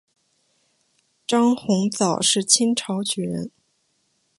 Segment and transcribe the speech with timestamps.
[1.27, 3.51] 张鸿藻是清朝举人。